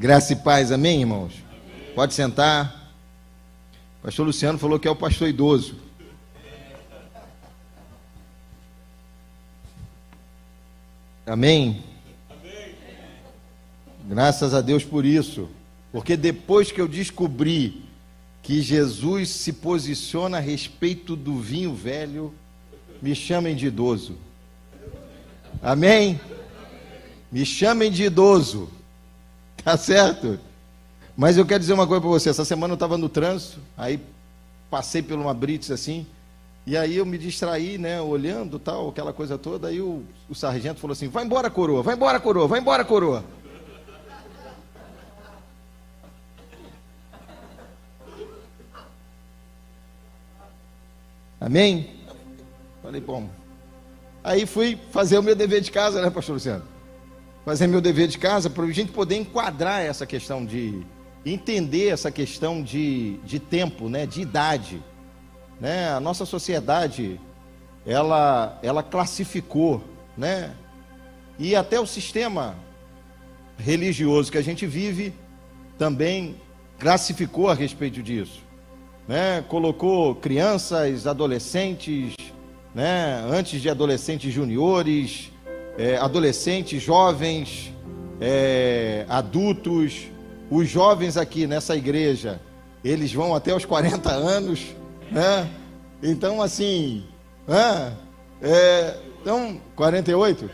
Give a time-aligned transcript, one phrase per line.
[0.00, 1.34] Graça e paz, amém, irmãos?
[1.94, 2.90] Pode sentar.
[3.98, 5.76] O pastor Luciano falou que é o pastor idoso.
[11.26, 11.84] Amém?
[14.06, 15.50] Graças a Deus por isso.
[15.92, 17.84] Porque depois que eu descobri
[18.42, 22.32] que Jesus se posiciona a respeito do vinho velho,
[23.02, 24.16] me chamem de idoso.
[25.62, 26.18] Amém?
[27.30, 28.79] Me chamem de idoso.
[29.64, 30.38] Tá certo?
[31.16, 32.30] Mas eu quero dizer uma coisa para você.
[32.30, 34.00] Essa semana eu estava no trânsito, aí
[34.70, 36.06] passei por uma Brits assim,
[36.66, 39.68] e aí eu me distraí, né, olhando tal, aquela coisa toda.
[39.68, 43.24] Aí o, o sargento falou assim: vai embora, coroa, vai embora, coroa, vai embora, coroa.
[51.40, 51.96] Amém?
[52.82, 53.28] Falei, bom.
[54.22, 56.64] Aí fui fazer o meu dever de casa, né, pastor Luciano?
[57.44, 60.82] Fazer meu dever de casa para a gente poder enquadrar essa questão de
[61.24, 64.82] entender essa questão de, de tempo, né, de idade.
[65.60, 65.90] Né?
[65.90, 67.20] A nossa sociedade,
[67.86, 69.82] ela, ela classificou,
[70.16, 70.54] né?
[71.38, 72.54] E até o sistema
[73.58, 75.14] religioso que a gente vive
[75.78, 76.36] também
[76.78, 78.50] classificou a respeito disso
[79.10, 82.14] né, colocou crianças, adolescentes,
[82.72, 85.32] né, antes de adolescentes juniores,
[85.80, 87.72] é, adolescentes, jovens,
[88.20, 90.08] é, adultos.
[90.50, 92.38] Os jovens aqui nessa igreja,
[92.84, 94.66] eles vão até os 40 anos,
[95.10, 95.48] né?
[96.02, 97.04] Então, assim,
[97.48, 100.50] é, então, 48?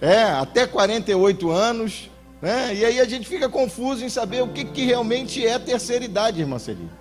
[0.00, 2.10] É, até 48 anos,
[2.42, 2.74] né?
[2.74, 6.40] E aí a gente fica confuso em saber o que, que realmente é terceira idade,
[6.40, 6.98] irmã Celina.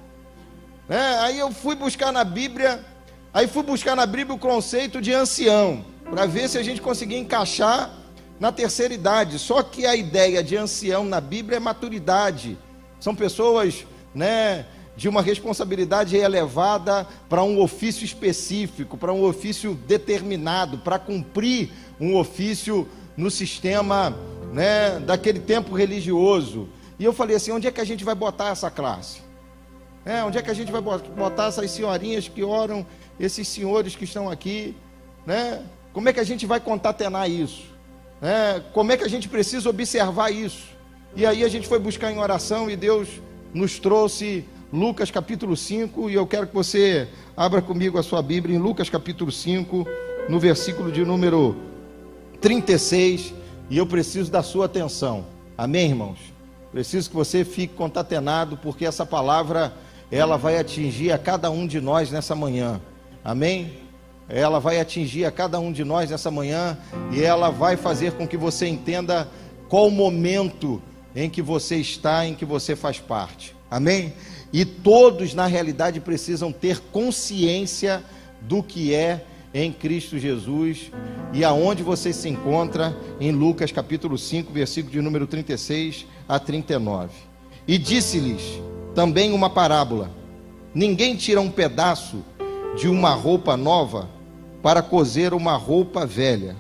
[0.88, 2.86] É, aí eu fui buscar na Bíblia,
[3.34, 7.18] aí fui buscar na Bíblia o conceito de ancião, para ver se a gente conseguia
[7.18, 7.94] encaixar
[8.40, 9.38] na terceira idade.
[9.38, 12.58] Só que a ideia de ancião na Bíblia é maturidade.
[13.00, 14.66] São pessoas, né,
[14.96, 22.18] de uma responsabilidade elevada para um ofício específico, para um ofício determinado, para cumprir um
[22.18, 24.18] ofício no sistema,
[24.52, 26.68] né, daquele tempo religioso.
[26.98, 29.22] E eu falei assim, onde é que a gente vai botar essa classe?
[30.06, 32.86] É, onde é que a gente vai botar essas senhorinhas que oram,
[33.20, 34.76] esses senhores que estão aqui?
[35.26, 35.62] Né?
[35.94, 37.64] Como é que a gente vai contatenar isso?
[38.22, 40.68] É, como é que a gente precisa observar isso?
[41.16, 43.08] E aí a gente foi buscar em oração e Deus
[43.54, 48.56] nos trouxe Lucas capítulo 5, e eu quero que você abra comigo a sua Bíblia
[48.56, 49.88] em Lucas capítulo 5,
[50.30, 51.56] no versículo de número
[52.40, 53.34] 36,
[53.68, 55.26] e eu preciso da sua atenção.
[55.58, 56.20] Amém, irmãos?
[56.72, 59.74] Preciso que você fique contatenado, porque essa palavra
[60.12, 62.80] ela vai atingir a cada um de nós nessa manhã.
[63.24, 63.89] Amém?
[64.30, 66.78] Ela vai atingir a cada um de nós nessa manhã
[67.12, 69.28] e ela vai fazer com que você entenda
[69.68, 70.82] qual momento
[71.16, 73.56] em que você está, em que você faz parte.
[73.70, 74.14] Amém?
[74.54, 78.04] E todos, na realidade, precisam ter consciência
[78.42, 80.92] do que é em Cristo Jesus
[81.34, 87.10] e aonde você se encontra em Lucas capítulo 5, versículo de número 36 a 39.
[87.68, 88.60] E disse-lhes:
[88.94, 90.12] também uma parábola.
[90.74, 92.24] Ninguém tira um pedaço
[92.78, 94.10] de uma roupa nova
[94.62, 96.56] para coser uma roupa velha,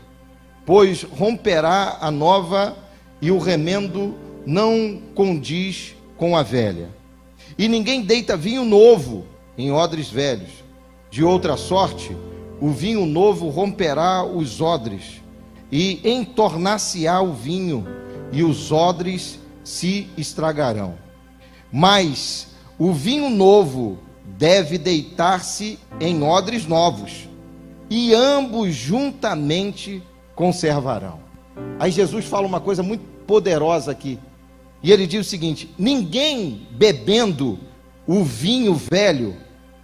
[0.65, 2.77] pois romperá a nova
[3.21, 4.15] e o remendo
[4.45, 6.89] não condiz com a velha.
[7.57, 9.25] E ninguém deita vinho novo
[9.57, 10.49] em odres velhos.
[11.11, 12.15] De outra sorte,
[12.61, 15.21] o vinho novo romperá os odres,
[15.71, 17.87] e entornar-se-á o vinho,
[18.31, 20.95] e os odres se estragarão.
[21.71, 27.28] Mas o vinho novo deve deitar-se em odres novos,
[27.89, 30.03] e ambos juntamente
[30.35, 31.19] conservarão.
[31.79, 34.19] Aí Jesus fala uma coisa muito poderosa aqui.
[34.81, 37.59] E ele diz o seguinte: ninguém bebendo
[38.07, 39.35] o vinho velho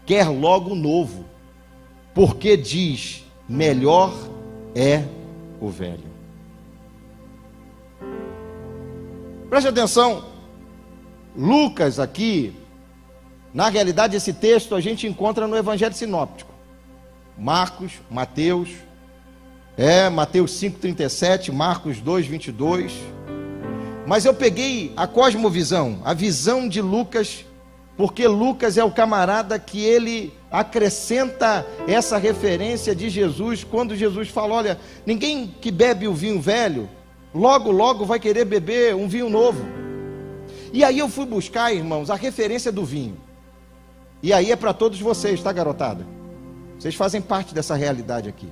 [0.05, 1.25] quer logo o novo,
[2.13, 4.13] porque diz: melhor
[4.73, 5.03] é
[5.59, 6.15] o velho.
[9.49, 10.25] Preste atenção,
[11.35, 12.53] Lucas aqui,
[13.53, 16.44] na realidade, esse texto a gente encontra no Evangelho Sinóptico.
[17.37, 18.69] Marcos, Mateus,
[19.77, 22.93] é, Mateus 5,37, Marcos 2, 22.
[24.07, 27.45] Mas eu peguei a cosmovisão, a visão de Lucas,
[27.97, 34.53] porque Lucas é o camarada que ele acrescenta essa referência de Jesus, quando Jesus fala:
[34.53, 36.89] olha, ninguém que bebe o vinho velho,
[37.33, 39.65] logo, logo vai querer beber um vinho novo.
[40.71, 43.17] E aí eu fui buscar, irmãos, a referência do vinho.
[44.21, 46.14] E aí é para todos vocês, tá, garotada?
[46.77, 48.51] Vocês fazem parte dessa realidade aqui.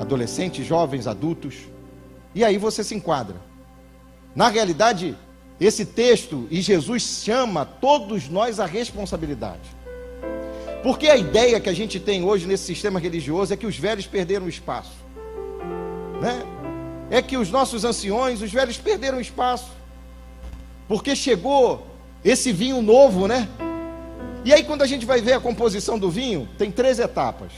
[0.00, 1.54] Adolescentes, jovens, adultos.
[2.34, 3.36] E aí você se enquadra.
[4.34, 5.16] Na realidade,
[5.60, 9.76] esse texto e Jesus chama todos nós à responsabilidade.
[10.82, 14.06] Porque a ideia que a gente tem hoje nesse sistema religioso é que os velhos
[14.06, 14.92] perderam espaço,
[16.20, 16.42] né?
[17.10, 19.70] É que os nossos anciões, os velhos perderam espaço,
[20.86, 21.86] porque chegou
[22.24, 23.48] esse vinho novo, né?
[24.46, 27.50] E aí, quando a gente vai ver a composição do vinho, tem três etapas.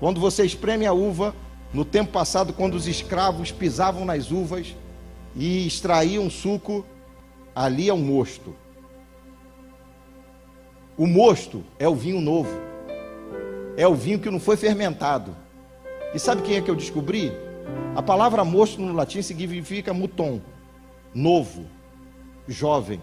[0.00, 1.34] Quando você espreme a uva,
[1.70, 4.74] no tempo passado, quando os escravos pisavam nas uvas
[5.36, 6.82] e extraíam suco,
[7.54, 8.56] ali é um mosto.
[10.96, 12.58] O mosto é o vinho novo.
[13.76, 15.36] É o vinho que não foi fermentado.
[16.14, 17.30] E sabe quem é que eu descobri?
[17.94, 20.40] A palavra mosto no latim significa muton,
[21.14, 21.66] novo,
[22.48, 22.98] jovem.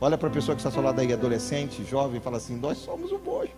[0.00, 3.12] Olha para a pessoa que está ao lado aí, adolescente, jovem, fala assim: Nós somos
[3.12, 3.50] o boi.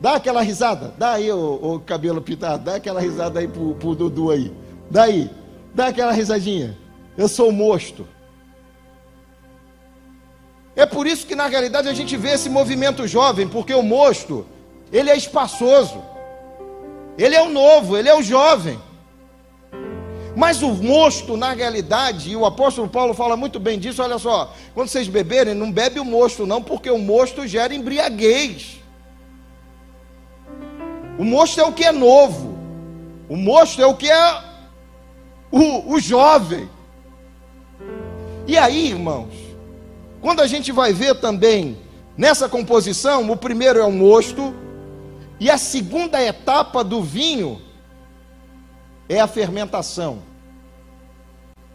[0.00, 3.94] Dá aquela risada, dá aí o, o cabelo pintado, dá aquela risada aí pro, pro
[3.94, 4.54] Dudu aí.
[4.90, 5.30] Dá aí,
[5.74, 6.78] dá aquela risadinha.
[7.16, 8.06] Eu sou o mosto.
[10.76, 14.46] É por isso que na realidade a gente vê esse movimento jovem, porque o mosto,
[14.92, 16.02] ele é espaçoso.
[17.16, 18.78] Ele é o novo, ele é o jovem.
[20.36, 24.52] Mas o mosto, na realidade, e o apóstolo Paulo fala muito bem disso, olha só,
[24.74, 28.78] quando vocês beberem, não bebe o mosto, não, porque o mosto gera embriaguez.
[31.18, 32.54] O mosto é o que é novo,
[33.30, 34.44] o mosto é o que é
[35.50, 36.68] o, o jovem.
[38.46, 39.32] E aí, irmãos,
[40.20, 41.78] quando a gente vai ver também
[42.14, 44.54] nessa composição, o primeiro é o mosto,
[45.40, 47.65] e a segunda etapa do vinho
[49.08, 50.22] é a fermentação,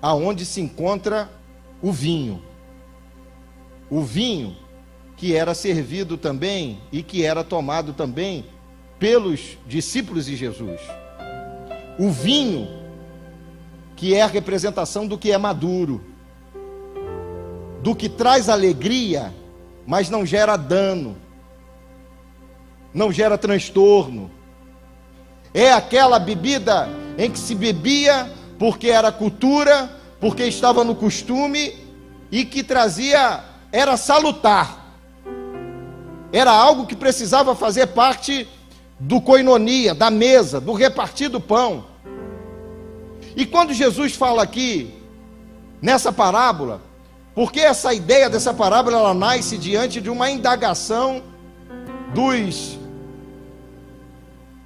[0.01, 1.29] aonde se encontra
[1.81, 2.41] o vinho.
[3.89, 4.55] O vinho
[5.17, 8.45] que era servido também e que era tomado também
[8.97, 10.81] pelos discípulos de Jesus.
[11.99, 12.67] O vinho
[13.95, 16.03] que é a representação do que é maduro,
[17.83, 19.31] do que traz alegria,
[19.85, 21.15] mas não gera dano,
[22.93, 24.31] não gera transtorno.
[25.53, 31.73] É aquela bebida em que se bebia porque era cultura, porque estava no costume
[32.31, 34.95] e que trazia, era salutar.
[36.31, 38.47] Era algo que precisava fazer parte
[38.99, 41.85] do coinonia, da mesa, do repartir do pão.
[43.35, 44.93] E quando Jesus fala aqui,
[45.81, 46.81] nessa parábola,
[47.33, 51.23] porque essa ideia dessa parábola ela nasce diante de uma indagação
[52.13, 52.77] dos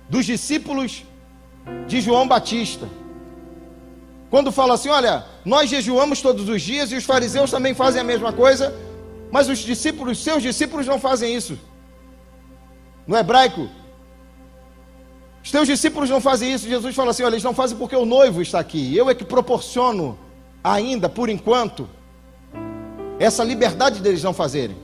[0.10, 1.04] dos discípulos
[1.88, 2.88] de João Batista.
[4.30, 8.04] Quando fala assim, olha, nós jejuamos todos os dias e os fariseus também fazem a
[8.04, 8.74] mesma coisa,
[9.32, 11.58] mas os discípulos, seus discípulos não fazem isso.
[13.08, 13.70] No hebraico,
[15.44, 16.68] os teus discípulos não fazem isso.
[16.68, 18.96] Jesus fala assim: olha, eles não fazem porque o noivo está aqui.
[18.98, 20.18] Eu é que proporciono
[20.64, 21.88] ainda, por enquanto,
[23.20, 24.76] essa liberdade deles não fazerem.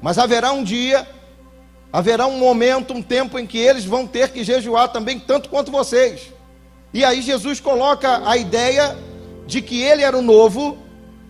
[0.00, 1.06] Mas haverá um dia
[1.92, 5.72] Haverá um momento, um tempo em que eles vão ter que jejuar também, tanto quanto
[5.72, 6.32] vocês.
[6.92, 8.96] E aí Jesus coloca a ideia
[9.46, 10.78] de que ele era o novo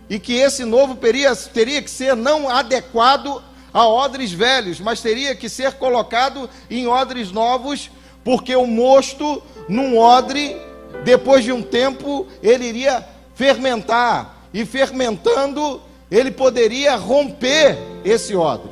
[0.09, 3.41] e que esse novo teria, teria que ser não adequado
[3.73, 7.89] a odres velhos, mas teria que ser colocado em odres novos,
[8.23, 10.57] porque o mosto num odre,
[11.03, 18.70] depois de um tempo, ele iria fermentar, e fermentando, ele poderia romper esse odre.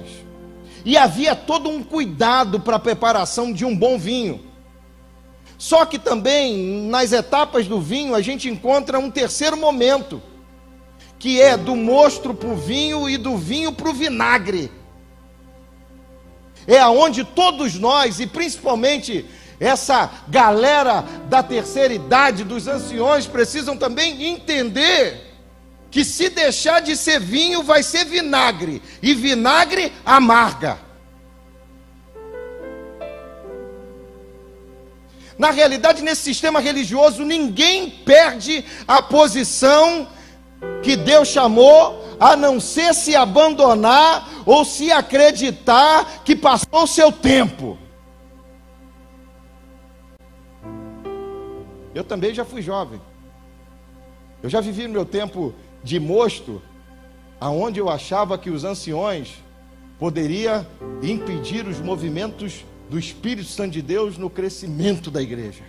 [0.86, 4.50] E havia todo um cuidado para a preparação de um bom vinho.
[5.57, 10.21] Só que também nas etapas do vinho a gente encontra um terceiro momento,
[11.17, 14.71] que é do mosto para o vinho e do vinho para o vinagre.
[16.65, 19.25] É aonde todos nós, e principalmente
[19.59, 25.28] essa galera da terceira idade, dos anciões, precisam também entender
[25.91, 30.77] que se deixar de ser vinho, vai ser vinagre, e vinagre amarga.
[35.38, 40.08] Na realidade, nesse sistema religioso, ninguém perde a posição
[40.84, 47.12] que Deus chamou, a não ser se abandonar ou se acreditar que passou o seu
[47.12, 47.77] tempo.
[51.96, 53.01] Eu também já fui jovem.
[54.43, 56.62] Eu já vivi meu tempo de mosto,
[57.39, 59.43] aonde eu achava que os anciões
[59.98, 60.67] poderia
[61.01, 65.63] impedir os movimentos do Espírito Santo de Deus no crescimento da igreja.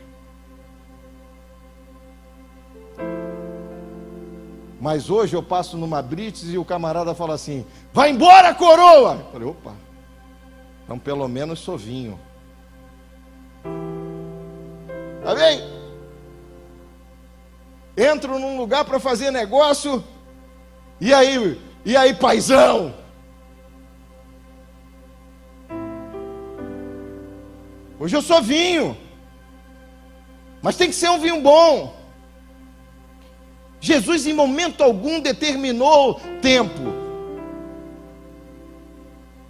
[4.81, 9.15] Mas hoje eu passo numa Brits e o camarada fala assim: vai embora, coroa!
[9.15, 9.75] Eu falei, opa,
[10.85, 12.19] então pelo menos sou vinho.
[15.23, 15.61] Tá bem?
[18.11, 20.05] Entro num lugar para fazer negócio,
[21.01, 22.95] e aí, e aí, paizão?
[27.99, 28.97] Hoje eu sou vinho,
[30.63, 31.99] mas tem que ser um vinho bom.
[33.81, 37.01] Jesus, em momento algum, determinou tempo.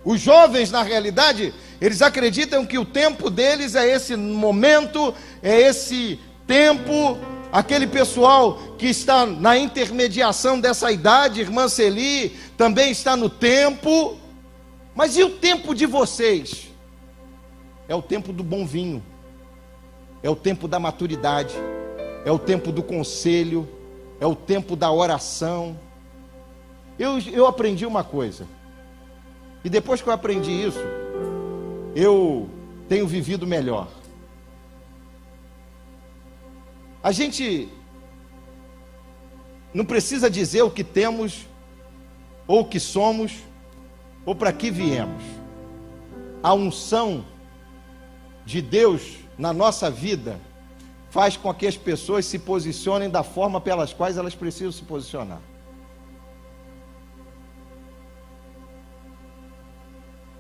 [0.05, 6.19] Os jovens, na realidade, eles acreditam que o tempo deles é esse momento, é esse
[6.47, 7.19] tempo.
[7.53, 14.17] Aquele pessoal que está na intermediação dessa idade, irmã Celi, também está no tempo.
[14.95, 16.69] Mas e o tempo de vocês?
[17.89, 19.03] É o tempo do bom vinho,
[20.23, 21.57] é o tempo da maturidade,
[22.25, 23.69] é o tempo do conselho,
[24.21, 25.77] é o tempo da oração.
[26.97, 28.47] Eu, eu aprendi uma coisa,
[29.65, 30.79] e depois que eu aprendi isso,
[31.97, 32.49] eu
[32.89, 33.89] tenho vivido melhor.
[37.03, 37.69] A gente
[39.73, 41.47] não precisa dizer o que temos,
[42.47, 43.33] ou o que somos,
[44.27, 45.23] ou para que viemos.
[46.43, 47.25] A unção
[48.45, 50.39] de Deus na nossa vida
[51.11, 55.41] faz com que as pessoas se posicionem da forma pelas quais elas precisam se posicionar.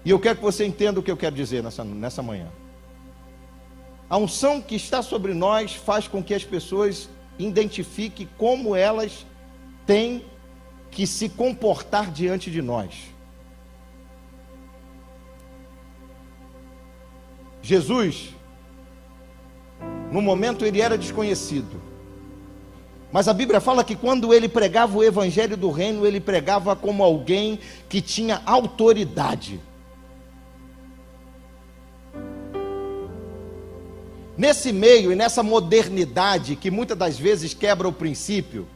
[0.04, 2.48] E eu quero que você entenda o que eu quero dizer nessa, nessa manhã.
[4.10, 9.24] A unção que está sobre nós faz com que as pessoas identifiquem como elas
[9.86, 10.24] têm
[10.90, 12.92] que se comportar diante de nós.
[17.62, 18.34] Jesus
[20.10, 21.80] no momento ele era desconhecido.
[23.12, 27.02] Mas a Bíblia fala que quando ele pregava o evangelho do reino, ele pregava como
[27.02, 29.60] alguém que tinha autoridade.
[34.40, 38.66] Nesse meio e nessa modernidade que muitas das vezes quebra o princípio,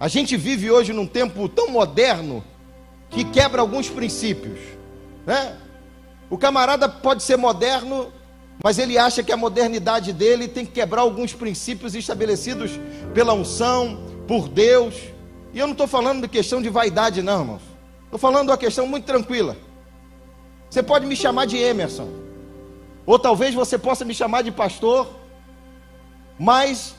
[0.00, 2.42] a gente vive hoje num tempo tão moderno
[3.08, 4.58] que quebra alguns princípios,
[5.24, 5.56] né?
[6.28, 8.12] O camarada pode ser moderno
[8.60, 12.72] mas ele acha que a modernidade dele tem que quebrar alguns princípios estabelecidos
[13.14, 14.96] pela unção, por Deus.
[15.54, 17.62] E eu não estou falando de questão de vaidade, não, irmãos.
[18.04, 19.56] Estou falando de uma questão muito tranquila.
[20.68, 22.21] Você pode me chamar de Emerson,
[23.04, 25.08] ou talvez você possa me chamar de pastor,
[26.38, 26.94] mas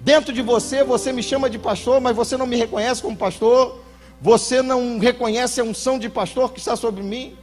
[0.00, 3.80] dentro de você, você me chama de pastor, mas você não me reconhece como pastor,
[4.20, 7.36] você não reconhece a unção de pastor que está sobre mim,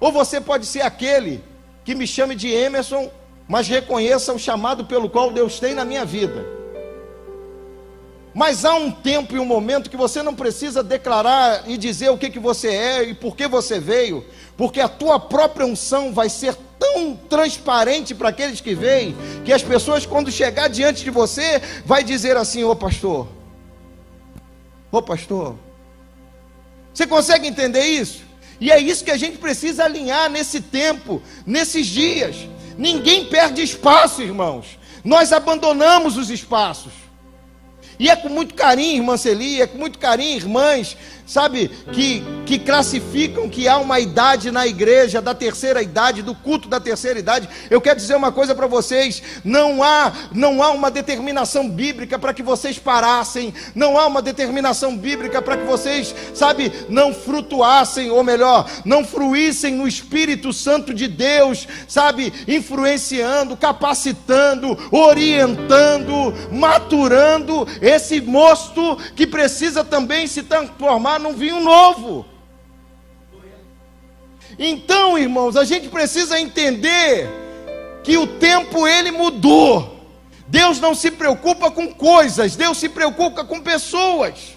[0.00, 1.42] ou você pode ser aquele
[1.84, 3.10] que me chame de Emerson,
[3.48, 6.44] mas reconheça o chamado pelo qual Deus tem na minha vida.
[8.34, 12.18] Mas há um tempo e um momento que você não precisa declarar e dizer o
[12.18, 14.24] que, que você é e por que você veio,
[14.56, 19.62] porque a tua própria unção vai ser tão transparente para aqueles que veem, que as
[19.62, 23.26] pessoas, quando chegar diante de você, vai dizer assim: Ô pastor,
[24.92, 25.56] ô pastor,
[26.92, 28.22] você consegue entender isso?
[28.60, 32.36] E é isso que a gente precisa alinhar nesse tempo, nesses dias.
[32.76, 34.78] Ninguém perde espaço, irmãos.
[35.02, 36.92] Nós abandonamos os espaços.
[37.98, 42.58] E é com muito carinho, irmã Celi, é com muito carinho, irmãs, sabe, que, que
[42.58, 47.48] classificam que há uma idade na igreja da terceira idade, do culto da terceira idade.
[47.70, 52.34] Eu quero dizer uma coisa para vocês: não há, não há uma determinação bíblica para
[52.34, 58.22] que vocês parassem, não há uma determinação bíblica para que vocês, sabe, não frutuassem, ou
[58.22, 68.96] melhor, não fruíssem no Espírito Santo de Deus, sabe, influenciando, capacitando, orientando, maturando esse mosto
[69.14, 72.26] que precisa também se transformar transformar num vinho novo.
[74.58, 77.28] Então, irmãos, a gente precisa entender
[78.02, 79.92] que o tempo ele mudou.
[80.46, 84.56] Deus não se preocupa com coisas, Deus se preocupa com pessoas.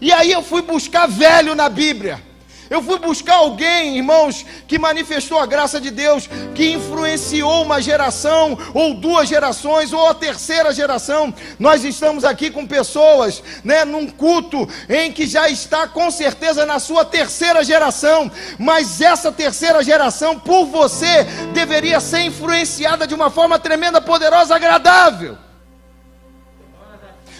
[0.00, 2.22] E aí eu fui buscar velho na Bíblia.
[2.70, 8.56] Eu fui buscar alguém, irmãos, que manifestou a graça de Deus, que influenciou uma geração,
[8.72, 11.34] ou duas gerações, ou a terceira geração.
[11.58, 16.78] Nós estamos aqui com pessoas, né, num culto em que já está com certeza na
[16.78, 23.58] sua terceira geração, mas essa terceira geração, por você, deveria ser influenciada de uma forma
[23.58, 25.36] tremenda, poderosa, agradável.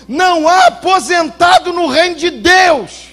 [0.08, 3.09] Não há aposentado no reino de Deus.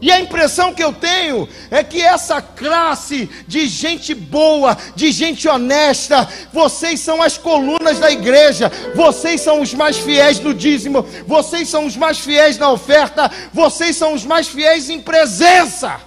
[0.00, 5.48] E a impressão que eu tenho é que essa classe de gente boa, de gente
[5.48, 11.68] honesta, vocês são as colunas da igreja, vocês são os mais fiéis no dízimo, vocês
[11.68, 16.00] são os mais fiéis na oferta, vocês são os mais fiéis em presença.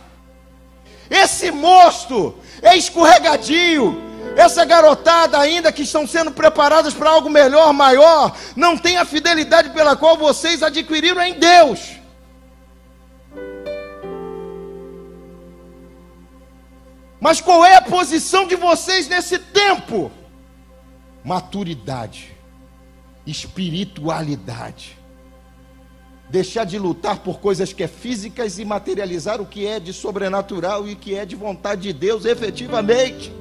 [1.09, 8.33] Esse mosto é escorregadio, Essa garotada, ainda que estão sendo preparadas para algo melhor, maior,
[8.55, 11.99] não tem a fidelidade pela qual vocês adquiriram em Deus.
[17.19, 20.11] Mas qual é a posição de vocês nesse tempo?
[21.23, 22.31] Maturidade,
[23.25, 24.97] espiritualidade.
[26.29, 30.87] Deixar de lutar por coisas que é físicas e materializar o que é de sobrenatural
[30.87, 33.33] e que é de vontade de Deus efetivamente.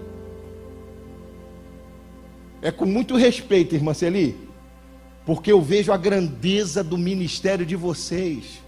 [2.61, 4.49] É com muito respeito, irmã Celi,
[5.25, 8.61] porque eu vejo a grandeza do ministério de vocês.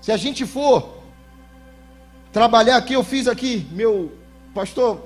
[0.00, 1.01] Se a gente for
[2.32, 4.10] trabalhar aqui, eu fiz aqui, meu
[4.54, 5.00] pastor,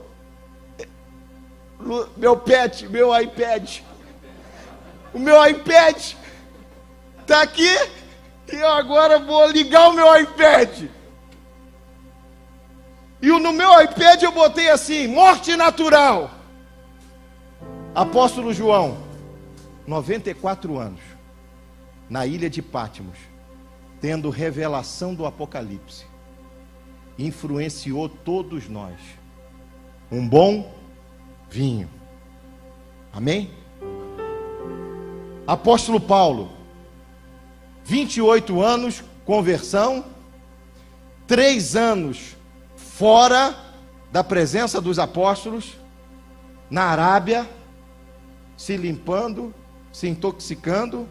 [2.17, 3.81] meu pet, meu iPad.
[5.13, 5.97] O meu iPad
[7.21, 7.75] está aqui
[8.53, 10.85] e eu agora vou ligar o meu iPad.
[13.21, 16.31] E no meu iPad eu botei assim: morte natural.
[17.95, 18.99] Apóstolo João,
[19.87, 21.01] 94 anos,
[22.11, 23.19] na ilha de Pátimos,
[24.03, 26.05] tendo revelação do Apocalipse
[27.19, 28.97] influenciou todos nós.
[30.11, 30.73] Um bom
[31.51, 31.89] vinho.
[33.13, 33.51] Amém?
[35.47, 36.51] Apóstolo Paulo,
[37.85, 40.05] 28 anos, conversão,
[41.27, 42.37] três anos
[42.77, 43.55] fora
[44.11, 45.77] da presença dos apóstolos,
[46.71, 47.49] na Arábia,
[48.57, 49.55] se limpando,
[49.93, 51.09] se intoxicando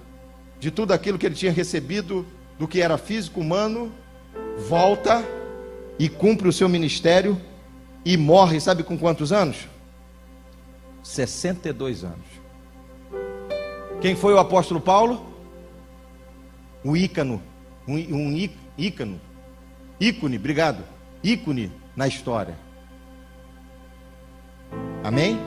[0.59, 2.25] de tudo aquilo que ele tinha recebido
[2.57, 3.91] do que era físico humano,
[4.67, 5.23] volta
[5.97, 7.39] e cumpre o seu ministério
[8.03, 9.67] e morre, sabe com quantos anos?
[11.03, 12.25] 62 anos.
[14.01, 15.33] Quem foi o apóstolo Paulo?
[16.83, 17.41] O ícano,
[17.87, 19.19] um, um ícano,
[19.99, 20.83] ícone, obrigado,
[21.23, 22.55] ícone na história.
[25.03, 25.39] Amém?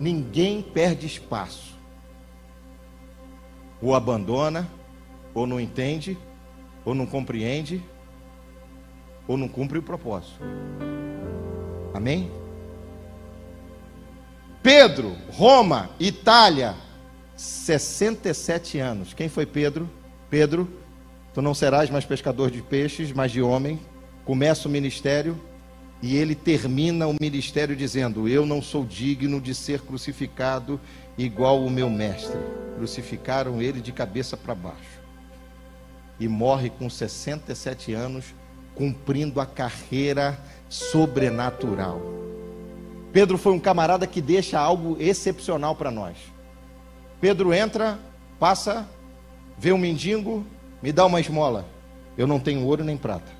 [0.00, 1.74] Ninguém perde espaço.
[3.80, 4.68] Ou abandona,
[5.32, 6.18] ou não entende,
[6.84, 7.82] ou não compreende,
[9.26, 10.40] ou não cumpre o propósito.
[11.94, 12.30] Amém?
[14.62, 16.74] Pedro, Roma, Itália,
[17.36, 19.14] 67 anos.
[19.14, 19.88] Quem foi Pedro?
[20.28, 20.68] Pedro,
[21.32, 23.78] tu não serás mais pescador de peixes, mas de homem.
[24.24, 25.40] Começa o ministério
[26.02, 30.80] e ele termina o ministério dizendo: Eu não sou digno de ser crucificado
[31.16, 32.38] igual o meu mestre.
[32.76, 35.00] Crucificaram ele de cabeça para baixo.
[36.18, 38.34] E morre com 67 anos
[38.76, 42.00] cumprindo a carreira sobrenatural.
[43.12, 46.16] Pedro foi um camarada que deixa algo excepcional para nós.
[47.20, 47.98] Pedro entra,
[48.38, 48.86] passa,
[49.58, 50.46] vê um mendigo,
[50.82, 51.66] me dá uma esmola.
[52.16, 53.32] Eu não tenho ouro nem prata,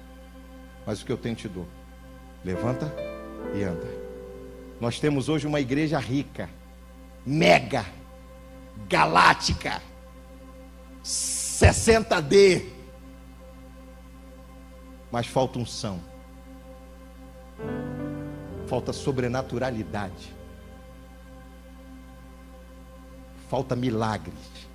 [0.86, 1.66] mas o que eu tenho te dou.
[2.42, 2.92] Levanta
[3.54, 3.86] e anda.
[4.80, 6.48] Nós temos hoje uma igreja rica,
[7.24, 7.84] mega,
[8.88, 9.80] galáctica,
[11.04, 12.75] 60D,
[15.16, 15.98] mas falta unção,
[18.66, 20.30] falta sobrenaturalidade,
[23.48, 24.68] falta milagres.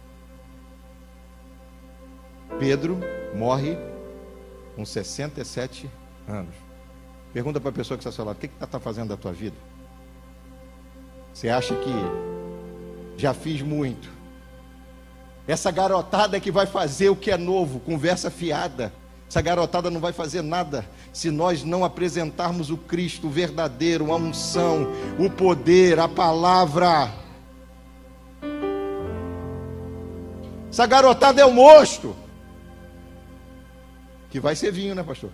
[2.58, 2.98] Pedro
[3.36, 3.78] morre
[4.76, 5.88] com 67
[6.28, 6.56] anos.
[7.32, 9.32] Pergunta para a pessoa que está ao seu lado: o que está fazendo da tua
[9.32, 9.58] vida?
[11.32, 11.94] Você acha que
[13.16, 14.10] já fiz muito?
[15.48, 19.01] Essa garotada que vai fazer o que é novo, conversa fiada.
[19.32, 24.86] Essa garotada não vai fazer nada se nós não apresentarmos o Cristo verdadeiro, a unção,
[25.18, 27.10] o poder, a palavra.
[30.70, 32.14] Essa garotada é o mosto.
[34.30, 35.32] Que vai ser vinho, né, pastor?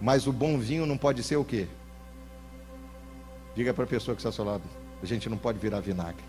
[0.00, 1.68] Mas o bom vinho não pode ser o quê?
[3.54, 4.64] Diga para a pessoa que está ao seu lado:
[5.00, 6.24] a gente não pode virar vinagre.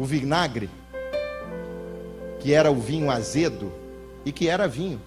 [0.00, 0.70] O vinagre,
[2.40, 3.70] que era o vinho azedo
[4.24, 4.98] e que era vinho.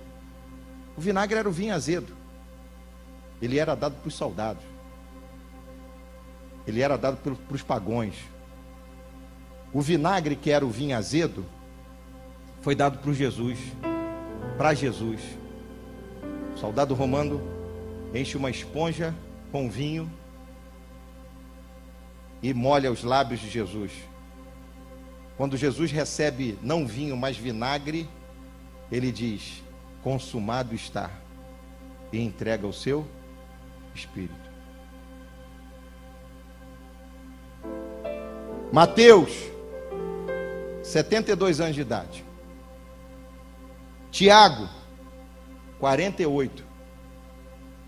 [0.95, 2.13] O vinagre era o vinho azedo.
[3.41, 4.63] Ele era dado para os soldados.
[6.67, 8.13] Ele era dado para os pagões.
[9.73, 11.43] O vinagre, que era o vinho azedo,
[12.61, 13.57] foi dado para Jesus,
[14.59, 15.21] para Jesus.
[16.53, 17.41] O soldado romano
[18.13, 19.11] enche uma esponja
[19.51, 20.07] com vinho
[22.43, 24.12] e molha os lábios de Jesus.
[25.37, 28.07] Quando Jesus recebe não vinho, mas vinagre,
[28.91, 29.63] ele diz:
[30.03, 31.09] Consumado está,
[32.11, 33.07] e entrega o seu
[33.95, 34.51] espírito.
[38.71, 39.31] Mateus,
[40.83, 42.25] 72 anos de idade.
[44.11, 44.67] Tiago,
[45.79, 46.63] 48.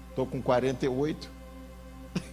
[0.10, 1.32] Estou com 48.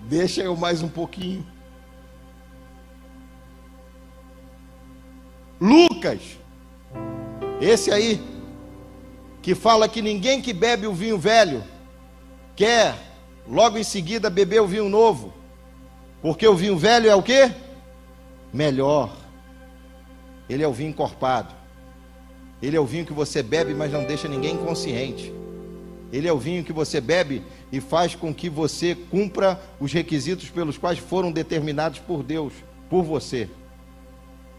[0.00, 1.46] Deixa eu mais um pouquinho.
[5.60, 6.20] Lucas,
[7.60, 8.18] esse aí,
[9.42, 11.62] que fala que ninguém que bebe o vinho velho
[12.56, 12.94] quer
[13.46, 15.34] logo em seguida beber o vinho novo,
[16.22, 17.52] porque o vinho velho é o que?
[18.52, 19.14] Melhor.
[20.48, 21.54] Ele é o vinho encorpado.
[22.62, 25.32] Ele é o vinho que você bebe, mas não deixa ninguém inconsciente.
[26.12, 30.50] Ele é o vinho que você bebe e faz com que você cumpra os requisitos
[30.50, 32.52] pelos quais foram determinados por Deus,
[32.88, 33.48] por você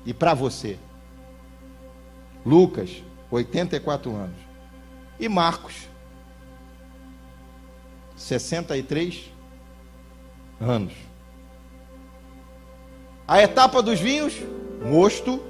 [0.05, 0.77] e para você.
[2.45, 4.37] Lucas, 84 anos.
[5.19, 5.87] E Marcos,
[8.15, 9.31] 63
[10.59, 10.93] anos.
[13.27, 14.33] A etapa dos vinhos,
[14.83, 15.41] mosto,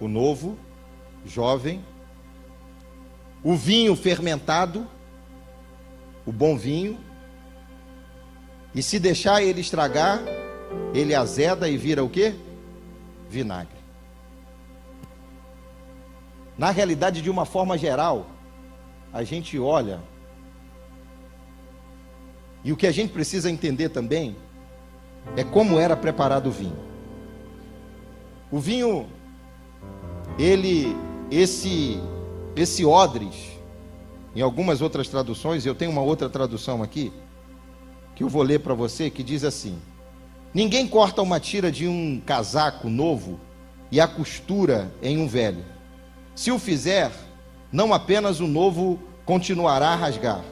[0.00, 0.58] o novo,
[1.24, 1.84] jovem,
[3.42, 4.86] o vinho fermentado,
[6.24, 6.98] o bom vinho,
[8.74, 10.20] e se deixar ele estragar,
[10.94, 12.34] ele azeda e vira o que?
[13.28, 13.73] Vinagre.
[16.56, 18.26] Na realidade, de uma forma geral,
[19.12, 20.00] a gente olha,
[22.62, 24.36] e o que a gente precisa entender também
[25.36, 26.76] é como era preparado o vinho.
[28.50, 29.06] O vinho,
[30.38, 30.96] ele
[31.30, 32.00] esse
[32.56, 33.58] esse odres,
[34.34, 37.12] em algumas outras traduções, eu tenho uma outra tradução aqui
[38.14, 39.78] que eu vou ler para você que diz assim:
[40.52, 43.40] Ninguém corta uma tira de um casaco novo
[43.90, 45.64] e a costura em um velho.
[46.34, 47.10] Se o fizer,
[47.72, 50.44] não apenas o novo continuará a rasgar,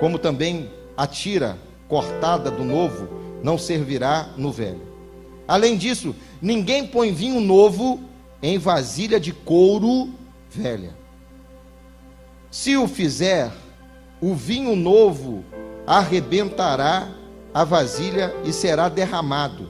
[0.00, 3.08] como também a tira cortada do novo
[3.42, 4.82] não servirá no velho.
[5.46, 8.00] Além disso, ninguém põe vinho novo
[8.42, 10.12] em vasilha de couro
[10.50, 10.94] velha.
[12.50, 13.50] Se o fizer,
[14.20, 15.44] o vinho novo
[15.86, 17.08] arrebentará
[17.52, 19.68] a vasilha e será derramado.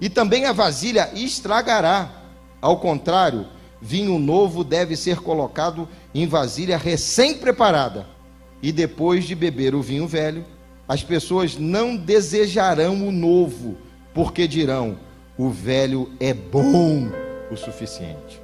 [0.00, 2.10] E também a vasilha estragará.
[2.60, 3.46] Ao contrário,
[3.80, 8.06] vinho novo deve ser colocado em vasilha recém-preparada.
[8.62, 10.44] E depois de beber o vinho velho,
[10.88, 13.76] as pessoas não desejarão o novo,
[14.12, 14.98] porque dirão:
[15.36, 17.08] o velho é bom
[17.50, 18.40] o suficiente.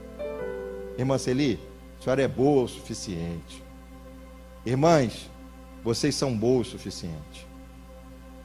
[0.97, 1.59] Irmã Celi,
[1.99, 3.63] a senhora é boa o suficiente.
[4.65, 5.29] Irmãs,
[5.83, 7.47] vocês são boas o suficiente.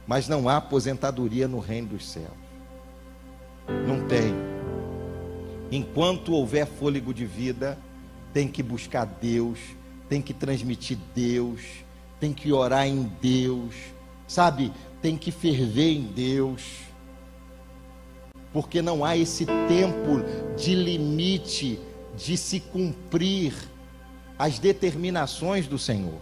[0.06, 2.26] Mas não há aposentadoria no reino dos céus.
[3.86, 4.49] Não tem.
[5.70, 7.78] Enquanto houver fôlego de vida,
[8.32, 9.58] tem que buscar Deus,
[10.08, 11.60] tem que transmitir Deus,
[12.18, 13.74] tem que orar em Deus,
[14.26, 14.72] sabe?
[15.00, 16.90] Tem que ferver em Deus
[18.52, 20.22] porque não há esse tempo
[20.56, 21.80] de limite
[22.16, 23.54] de se cumprir
[24.38, 26.20] as determinações do Senhor.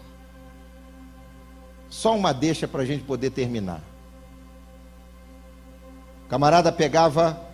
[1.88, 3.82] Só uma deixa para a gente poder terminar.
[6.26, 7.47] O camarada pegava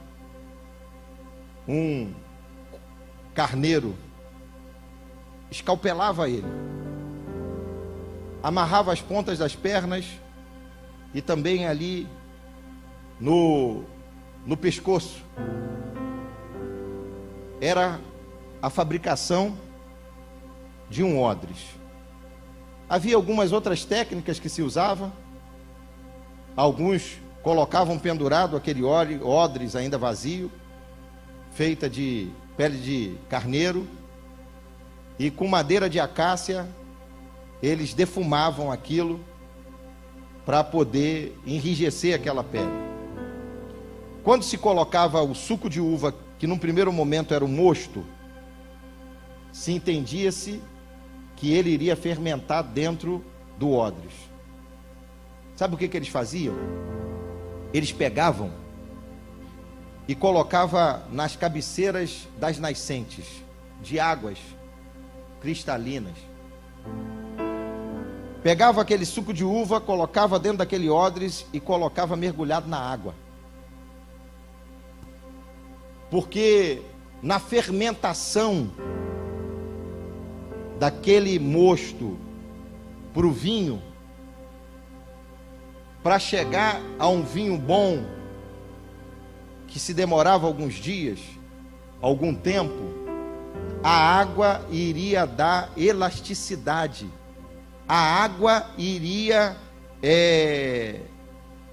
[1.67, 2.13] um
[3.35, 3.95] carneiro,
[5.51, 6.47] escalpelava ele,
[8.43, 10.07] amarrava as pontas das pernas
[11.13, 12.07] e também ali
[13.21, 13.85] no
[14.47, 15.23] no pescoço.
[17.61, 17.99] Era
[18.61, 19.57] a fabricação
[20.89, 21.67] de um odres.
[22.89, 25.13] Havia algumas outras técnicas que se usavam.
[26.57, 30.51] Alguns colocavam pendurado aquele odres ainda vazio,
[31.55, 33.87] feita de pele de carneiro,
[35.19, 36.69] e com madeira de acácia
[37.63, 39.21] eles defumavam aquilo
[40.45, 42.85] para poder enrijecer aquela pele.
[44.23, 48.05] Quando se colocava o suco de uva, que num primeiro momento era o mosto,
[49.53, 50.61] se entendia-se
[51.37, 53.25] que ele iria fermentar dentro
[53.59, 54.13] do odres.
[55.55, 56.55] Sabe o que, que eles faziam?
[57.73, 58.64] Eles pegavam
[60.07, 63.27] e colocava nas cabeceiras das nascentes
[63.81, 64.39] de águas
[65.41, 66.17] cristalinas.
[68.43, 73.15] Pegava aquele suco de uva, colocava dentro daquele odres e colocava mergulhado na água.
[76.11, 76.83] Porque
[77.23, 78.71] na fermentação
[80.79, 82.19] daquele mosto
[83.15, 83.83] para o vinho,
[86.03, 88.05] para chegar a um vinho bom,
[89.75, 91.19] que se demorava alguns dias,
[92.01, 92.95] algum tempo,
[93.83, 97.11] a água iria dar elasticidade,
[97.89, 99.57] a água iria.
[100.01, 101.01] É...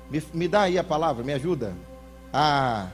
[0.09, 1.75] Me, me dá aí a palavra, me ajuda.
[2.33, 2.87] A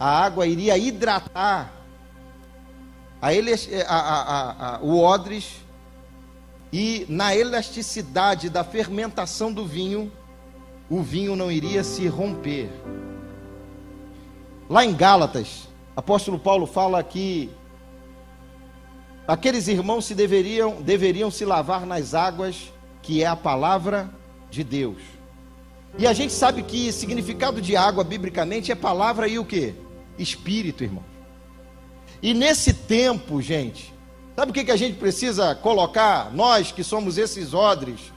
[0.00, 1.70] a água iria hidratar
[3.20, 3.28] a,
[3.86, 5.56] a, a, o odres
[6.72, 10.10] e na elasticidade da fermentação do vinho,
[10.88, 12.70] o vinho não iria se romper.
[14.68, 17.50] Lá em Gálatas, apóstolo Paulo fala que
[19.26, 24.10] aqueles irmãos se deveriam, deveriam se lavar nas águas, que é a palavra
[24.50, 24.98] de Deus.
[25.98, 29.74] E a gente sabe que significado de água biblicamente é palavra e o que?
[30.18, 31.04] Espírito, irmão.
[32.22, 33.94] E nesse tempo, gente,
[34.36, 36.30] sabe o que, que a gente precisa colocar?
[36.34, 38.12] Nós que somos esses odres,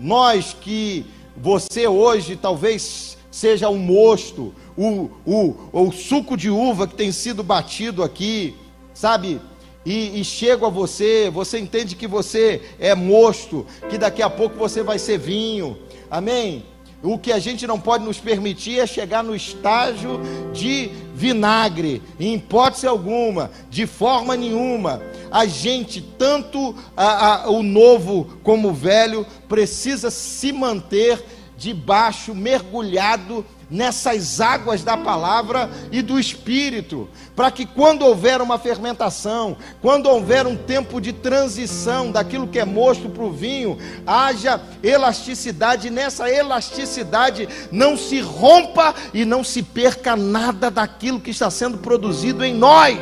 [0.00, 1.04] nós que
[1.36, 7.42] você hoje talvez seja um mosto, o, o, o suco de uva que tem sido
[7.42, 8.54] batido aqui,
[8.94, 9.40] sabe?
[9.84, 14.56] E, e chego a você, você entende que você é mosto, que daqui a pouco
[14.56, 15.76] você vai ser vinho,
[16.08, 16.64] amém?
[17.02, 20.20] O que a gente não pode nos permitir é chegar no estágio
[20.52, 25.02] de vinagre, em hipótese alguma, de forma nenhuma.
[25.28, 31.20] A gente, tanto a, a, o novo como o velho, precisa se manter
[31.64, 39.56] debaixo, mergulhado nessas águas da palavra e do espírito, para que quando houver uma fermentação,
[39.80, 45.88] quando houver um tempo de transição daquilo que é mosto para o vinho, haja elasticidade,
[45.88, 51.78] e nessa elasticidade não se rompa e não se perca nada daquilo que está sendo
[51.78, 52.98] produzido em nós.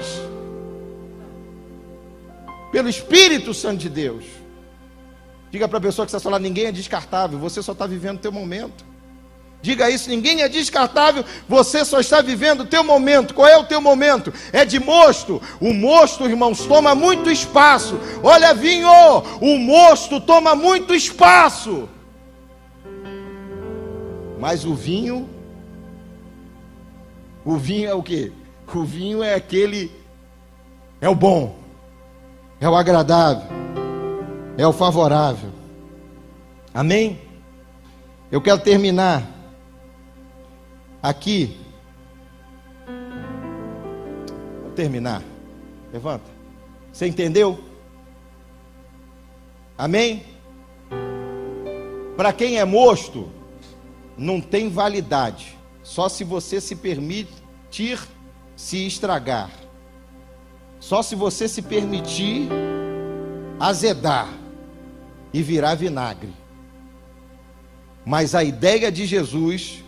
[2.70, 4.41] Pelo Espírito Santo de Deus.
[5.52, 8.20] Diga para a pessoa que está falando, ninguém é descartável, você só está vivendo o
[8.20, 8.86] teu momento.
[9.60, 13.34] Diga isso, ninguém é descartável, você só está vivendo o teu momento.
[13.34, 14.32] Qual é o teu momento?
[14.50, 15.42] É de mosto.
[15.60, 18.00] O mosto, irmãos, toma muito espaço.
[18.22, 18.88] Olha, vinho,
[19.42, 21.86] o mosto toma muito espaço.
[24.40, 25.28] Mas o vinho,
[27.44, 28.32] o vinho é o que?
[28.74, 29.92] O vinho é aquele,
[30.98, 31.58] é o bom,
[32.58, 33.62] é o agradável
[34.56, 35.50] é o favorável.
[36.74, 37.20] Amém?
[38.30, 39.26] Eu quero terminar
[41.02, 41.58] aqui.
[44.62, 45.22] Vou terminar.
[45.92, 46.30] Levanta.
[46.92, 47.58] Você entendeu?
[49.76, 50.24] Amém?
[52.16, 53.30] Para quem é mosto,
[54.16, 55.56] não tem validade.
[55.82, 57.98] Só se você se permitir
[58.54, 59.50] se estragar.
[60.78, 62.48] Só se você se permitir
[63.58, 64.41] azedar
[65.32, 66.30] e virar vinagre.
[68.04, 69.82] Mas a ideia de Jesus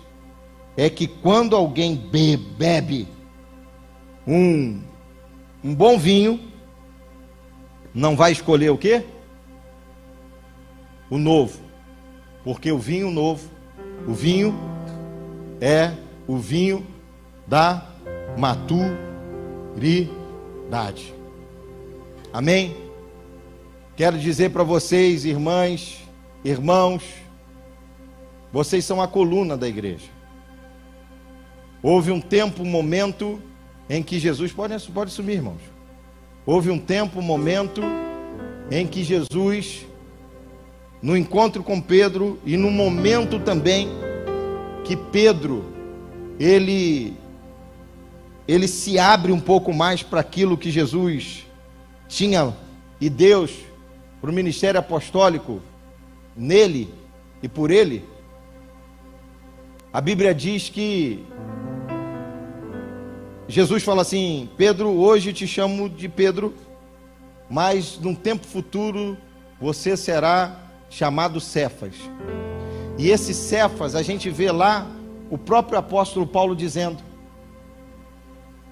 [0.77, 3.09] é que quando alguém bebe
[4.27, 4.81] um,
[5.63, 6.41] um bom vinho,
[7.93, 9.05] não vai escolher o quê?
[11.11, 11.61] O novo.
[12.43, 13.49] Porque o vinho novo,
[14.07, 14.55] o vinho
[15.61, 15.93] é
[16.27, 16.87] o vinho
[17.47, 17.87] da
[18.37, 18.95] maturidade.
[22.33, 22.84] Amém?
[23.97, 26.01] Quero dizer para vocês, irmãs,
[26.45, 27.05] irmãos,
[28.53, 30.09] vocês são a coluna da igreja.
[31.81, 33.41] Houve um tempo, um momento
[33.89, 35.61] em que Jesus pode, pode sumir, irmãos.
[36.45, 37.83] Houve um tempo, um momento
[38.69, 39.87] em que Jesus,
[41.01, 43.89] no encontro com Pedro e no momento também
[44.83, 45.73] que Pedro
[46.39, 47.17] ele
[48.47, 51.47] ele se abre um pouco mais para aquilo que Jesus
[52.09, 52.53] tinha
[53.01, 53.53] e Deus
[54.25, 55.61] para o ministério apostólico
[56.35, 56.89] nele
[57.43, 58.03] e por ele,
[59.93, 61.23] a Bíblia diz que
[63.47, 66.55] Jesus fala assim: Pedro, hoje te chamo de Pedro,
[67.51, 69.15] mas num tempo futuro
[69.61, 70.59] você será
[70.89, 71.95] chamado Cefas.
[72.97, 74.87] E esse Cefas, a gente vê lá
[75.29, 76.97] o próprio apóstolo Paulo dizendo: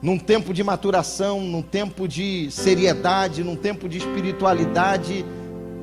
[0.00, 5.26] num tempo de maturação, num tempo de seriedade, num tempo de espiritualidade,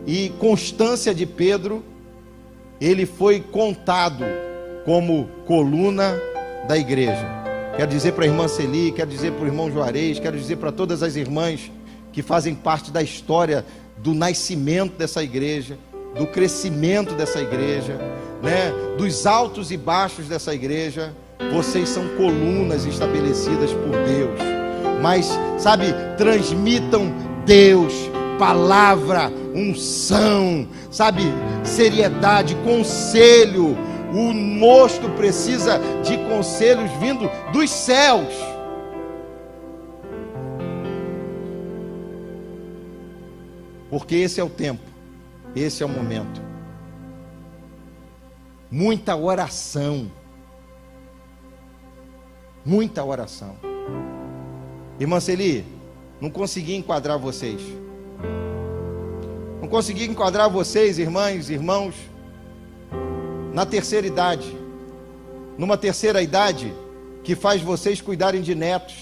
[0.09, 1.85] e constância de Pedro,
[2.81, 4.25] ele foi contado
[4.83, 6.19] como coluna
[6.67, 7.27] da igreja.
[7.77, 10.71] Quero dizer para a irmã Celi, quero dizer para o irmão Juarez, quero dizer para
[10.71, 11.71] todas as irmãs
[12.11, 13.63] que fazem parte da história
[13.97, 15.77] do nascimento dessa igreja,
[16.17, 17.95] do crescimento dessa igreja,
[18.41, 21.13] né, dos altos e baixos dessa igreja.
[21.53, 24.39] Vocês são colunas estabelecidas por Deus.
[25.03, 25.85] Mas, sabe,
[26.17, 27.13] transmitam
[27.45, 27.93] Deus,
[28.39, 31.23] palavra, unção, sabe,
[31.63, 33.77] seriedade, conselho.
[34.11, 38.33] O mosto precisa de conselhos vindo dos céus.
[43.89, 44.81] Porque esse é o tempo,
[45.55, 46.41] esse é o momento.
[48.71, 50.11] Muita oração.
[52.65, 53.55] Muita oração.
[54.99, 55.65] Irmã Celi,
[56.21, 57.61] Não consegui enquadrar vocês.
[59.61, 61.93] Não consegui enquadrar vocês, irmãs, irmãos,
[63.53, 64.57] na terceira idade.
[65.57, 66.73] Numa terceira idade
[67.23, 68.95] que faz vocês cuidarem de netos.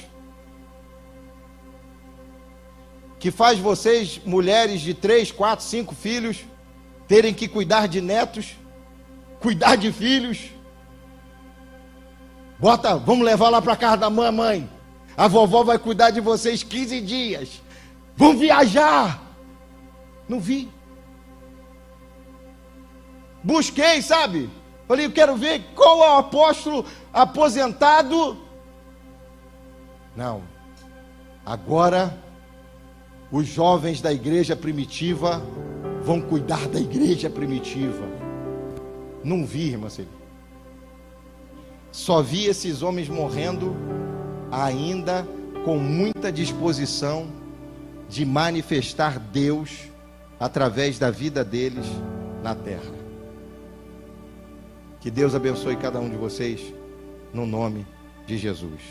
[3.19, 6.43] Que faz vocês, mulheres de três, quatro, cinco filhos,
[7.07, 8.55] terem que cuidar de netos,
[9.39, 10.51] cuidar de filhos.
[12.59, 14.67] Bota, vamos levar lá para casa da mamãe.
[15.15, 17.61] A vovó vai cuidar de vocês 15 dias.
[18.15, 19.26] Vão viajar.
[20.27, 20.69] Não vi.
[23.43, 24.49] Busquei, sabe?
[24.87, 28.37] Falei, eu quero ver qual é o apóstolo aposentado.
[30.15, 30.41] Não.
[31.45, 32.17] Agora,
[33.31, 35.41] os jovens da igreja primitiva
[36.01, 38.05] vão cuidar da igreja primitiva.
[39.23, 40.11] Não vi, irmã Celia.
[41.91, 43.75] Só vi esses homens morrendo
[44.51, 45.27] ainda
[45.65, 47.27] com muita disposição
[48.07, 49.86] de manifestar Deus
[50.39, 51.85] através da vida deles
[52.43, 52.95] na terra.
[54.99, 56.73] Que Deus abençoe cada um de vocês,
[57.33, 57.85] no nome
[58.25, 58.81] de Jesus.